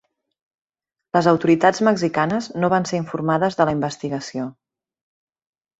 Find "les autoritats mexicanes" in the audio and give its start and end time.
1.17-2.49